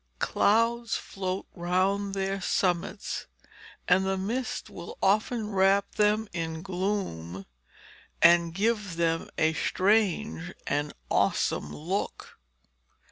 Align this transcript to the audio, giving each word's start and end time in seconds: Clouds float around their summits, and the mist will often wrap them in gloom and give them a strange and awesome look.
Clouds 0.17 0.95
float 0.97 1.45
around 1.55 2.13
their 2.13 2.41
summits, 2.41 3.27
and 3.87 4.03
the 4.03 4.17
mist 4.17 4.67
will 4.67 4.97
often 4.99 5.51
wrap 5.51 5.93
them 5.93 6.27
in 6.33 6.63
gloom 6.63 7.45
and 8.19 8.51
give 8.55 8.95
them 8.95 9.29
a 9.37 9.53
strange 9.53 10.53
and 10.65 10.93
awesome 11.11 11.71
look. 11.71 12.39